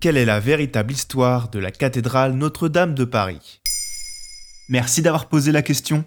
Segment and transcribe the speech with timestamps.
[0.00, 3.60] Quelle est la véritable histoire de la cathédrale Notre-Dame de Paris?
[4.68, 6.04] Merci d'avoir posé la question.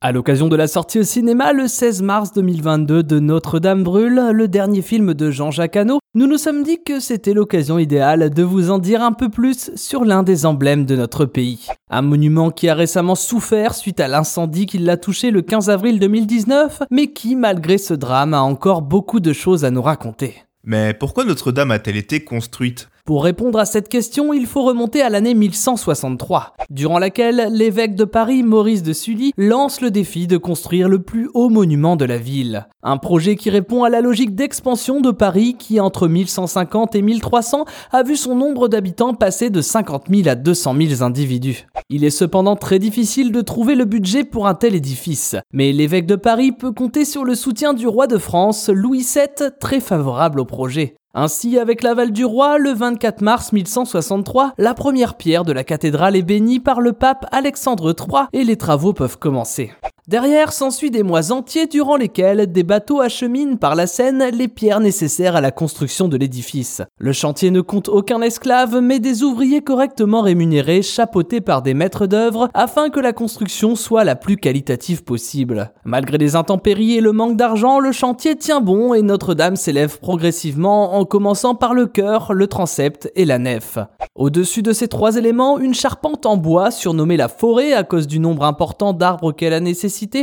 [0.00, 4.46] À l'occasion de la sortie au cinéma le 16 mars 2022 de Notre-Dame brûle, le
[4.46, 8.70] dernier film de Jean-Jacques Hano, nous nous sommes dit que c'était l'occasion idéale de vous
[8.70, 11.66] en dire un peu plus sur l'un des emblèmes de notre pays.
[11.90, 15.98] Un monument qui a récemment souffert suite à l'incendie qui l'a touché le 15 avril
[15.98, 20.36] 2019, mais qui, malgré ce drame, a encore beaucoup de choses à nous raconter.
[20.62, 22.88] Mais pourquoi Notre-Dame a-t-elle été construite?
[23.04, 28.04] Pour répondre à cette question, il faut remonter à l'année 1163, durant laquelle l'évêque de
[28.04, 32.16] Paris, Maurice de Sully, lance le défi de construire le plus haut monument de la
[32.16, 32.66] ville.
[32.82, 37.66] Un projet qui répond à la logique d'expansion de Paris qui, entre 1150 et 1300,
[37.92, 41.66] a vu son nombre d'habitants passer de 50 000 à 200 000 individus.
[41.90, 46.06] Il est cependant très difficile de trouver le budget pour un tel édifice, mais l'évêque
[46.06, 50.40] de Paris peut compter sur le soutien du roi de France, Louis VII, très favorable
[50.40, 50.96] au projet.
[51.16, 56.16] Ainsi, avec l'aval du roi, le 24 mars 1163, la première pierre de la cathédrale
[56.16, 59.70] est bénie par le pape Alexandre III et les travaux peuvent commencer.
[60.06, 64.80] Derrière s'ensuit des mois entiers durant lesquels des bateaux acheminent par la Seine les pierres
[64.80, 66.82] nécessaires à la construction de l'édifice.
[66.98, 72.06] Le chantier ne compte aucun esclave, mais des ouvriers correctement rémunérés, chapeautés par des maîtres
[72.06, 75.72] d'œuvre, afin que la construction soit la plus qualitative possible.
[75.86, 80.96] Malgré les intempéries et le manque d'argent, le chantier tient bon et Notre-Dame s'élève progressivement
[80.98, 83.78] en commençant par le chœur, le transept et la nef.
[84.14, 88.20] Au-dessus de ces trois éléments, une charpente en bois, surnommée la forêt à cause du
[88.20, 89.60] nombre important d'arbres qu'elle a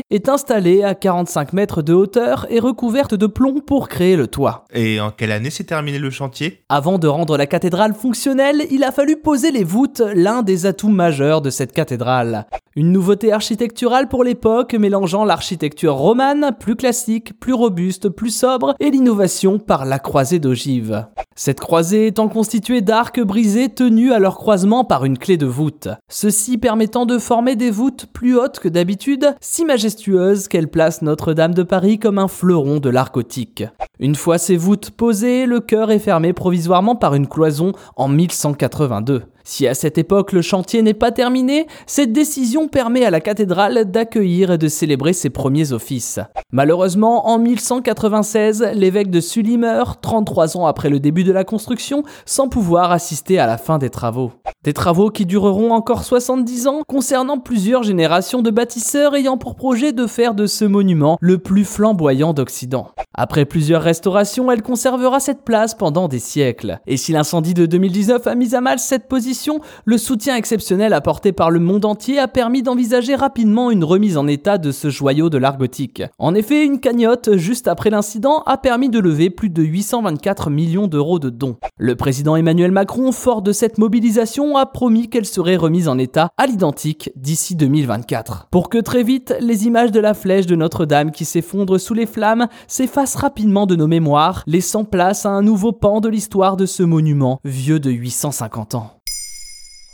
[0.09, 4.66] est installée à 45 mètres de hauteur et recouverte de plomb pour créer le toit.
[4.74, 6.62] Et en quelle année s'est terminé le chantier?
[6.70, 10.90] Avant de rendre la cathédrale fonctionnelle, il a fallu poser les voûtes, l'un des atouts
[10.90, 12.48] majeurs de cette cathédrale.
[12.78, 18.90] Une nouveauté architecturale pour l'époque mélangeant l'architecture romane, plus classique, plus robuste, plus sobre, et
[18.92, 21.06] l'innovation par la croisée d'ogive.
[21.36, 25.90] Cette croisée étant constituée d'arcs brisés tenus à leur croisement par une clé de voûte.
[26.08, 31.53] Ceci permettant de former des voûtes plus hautes que d'habitude, si majestueuses qu'elles placent Notre-Dame
[31.53, 33.66] de Paris comme un fleuron de l'art gothique.
[34.00, 39.24] Une fois ces voûtes posées, le chœur est fermé provisoirement par une cloison en 1182.
[39.51, 43.84] Si à cette époque le chantier n'est pas terminé, cette décision permet à la cathédrale
[43.84, 46.22] d'accueillir et de célébrer ses premiers offices.
[46.53, 52.03] Malheureusement, en 1196, l'évêque de Sully meurt, 33 ans après le début de la construction,
[52.25, 54.31] sans pouvoir assister à la fin des travaux.
[54.63, 59.91] Des travaux qui dureront encore 70 ans, concernant plusieurs générations de bâtisseurs ayant pour projet
[59.91, 62.91] de faire de ce monument le plus flamboyant d'Occident.
[63.16, 66.79] Après plusieurs restaurations, elle conservera cette place pendant des siècles.
[66.85, 71.31] Et si l'incendie de 2019 a mis à mal cette position, le soutien exceptionnel apporté
[71.31, 75.31] par le monde entier a permis d'envisager rapidement une remise en état de ce joyau
[75.31, 76.03] de l'art gothique.
[76.19, 80.88] En effet, une cagnotte juste après l'incident a permis de lever plus de 824 millions
[80.88, 81.57] d'euros de dons.
[81.78, 86.29] Le président Emmanuel Macron, fort de cette mobilisation, a promis qu'elle serait remise en état
[86.38, 88.47] à l'identique d'ici 2024.
[88.51, 92.06] Pour que très vite, les images de la flèche de Notre-Dame qui s'effondre sous les
[92.06, 96.66] flammes s'effacent rapidement de nos mémoires, laissant place à un nouveau pan de l'histoire de
[96.66, 98.97] ce monument vieux de 850 ans.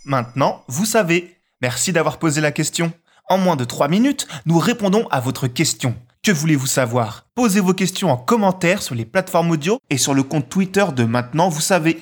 [0.06, 1.38] Maintenant, vous savez.
[1.62, 2.91] Merci d'avoir posé la question.
[3.29, 5.96] En moins de 3 minutes, nous répondons à votre question.
[6.23, 7.25] Que voulez-vous savoir?
[7.35, 11.03] Posez vos questions en commentaire sur les plateformes audio et sur le compte Twitter de
[11.03, 12.00] Maintenant, vous savez.